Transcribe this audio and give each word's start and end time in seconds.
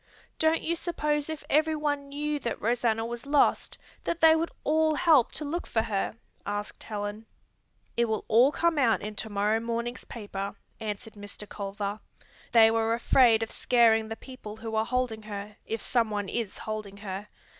"Don't 0.39 0.63
you 0.63 0.75
suppose 0.75 1.29
if 1.29 1.43
everyone 1.47 2.09
knew 2.09 2.39
that 2.39 2.59
Rosanna 2.59 3.05
was 3.05 3.27
lost 3.27 3.77
that 4.03 4.19
they 4.19 4.35
would 4.35 4.49
all 4.63 4.95
help 4.95 5.31
to 5.33 5.45
look 5.45 5.67
for 5.67 5.83
her?" 5.83 6.17
asked 6.43 6.81
Helen. 6.81 7.27
"It 7.95 8.05
will 8.05 8.25
all 8.27 8.51
come 8.51 8.79
out 8.79 9.03
in 9.03 9.13
to 9.17 9.29
morrow 9.29 9.59
morning's 9.59 10.05
paper," 10.05 10.55
answered 10.79 11.13
Mr. 11.13 11.47
Culver. 11.47 11.99
"They 12.51 12.71
were 12.71 12.95
afraid 12.95 13.43
of 13.43 13.51
scaring 13.51 14.07
the 14.07 14.15
people 14.15 14.55
who 14.57 14.73
are 14.73 14.85
holding 14.85 15.21
her, 15.21 15.57
if 15.67 15.81
someone 15.83 16.29
is 16.29 16.57
holding 16.57 16.97
her. 17.05 17.27